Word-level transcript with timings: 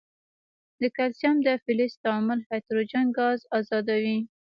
د 0.81 0.83
کلسیم 0.97 1.35
د 1.47 1.49
فلز 1.63 1.93
تعامل 2.03 2.39
هایدروجن 2.49 3.05
ګاز 3.17 3.39
آزادوي. 3.59 4.17